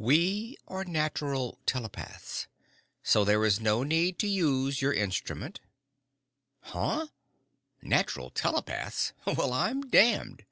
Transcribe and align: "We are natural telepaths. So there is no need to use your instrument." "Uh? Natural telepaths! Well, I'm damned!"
"We 0.00 0.56
are 0.66 0.84
natural 0.84 1.60
telepaths. 1.64 2.48
So 3.04 3.24
there 3.24 3.44
is 3.44 3.60
no 3.60 3.84
need 3.84 4.18
to 4.18 4.26
use 4.26 4.82
your 4.82 4.92
instrument." 4.92 5.60
"Uh? 6.72 7.06
Natural 7.80 8.30
telepaths! 8.30 9.12
Well, 9.24 9.52
I'm 9.52 9.82
damned!" 9.82 10.44